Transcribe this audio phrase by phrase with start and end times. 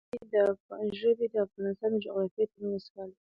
[0.99, 3.17] ژبې د افغانستان د جغرافیوي تنوع مثال دی.